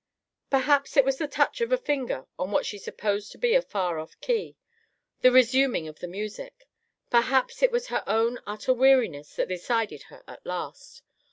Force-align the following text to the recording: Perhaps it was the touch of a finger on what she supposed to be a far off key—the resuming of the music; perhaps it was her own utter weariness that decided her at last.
Perhaps 0.49 0.97
it 0.97 1.05
was 1.05 1.19
the 1.19 1.27
touch 1.27 1.61
of 1.61 1.71
a 1.71 1.77
finger 1.77 2.25
on 2.39 2.49
what 2.49 2.65
she 2.65 2.79
supposed 2.79 3.31
to 3.31 3.37
be 3.37 3.53
a 3.53 3.61
far 3.61 3.99
off 3.99 4.19
key—the 4.19 5.31
resuming 5.31 5.87
of 5.87 5.99
the 5.99 6.07
music; 6.07 6.67
perhaps 7.11 7.61
it 7.61 7.71
was 7.71 7.89
her 7.89 8.03
own 8.07 8.39
utter 8.47 8.73
weariness 8.73 9.35
that 9.35 9.47
decided 9.49 10.01
her 10.09 10.23
at 10.27 10.43
last. 10.43 11.03